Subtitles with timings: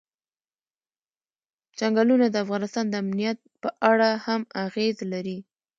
[1.77, 5.37] چنګلونه د افغانستان د امنیت په اړه هم اغېز لري.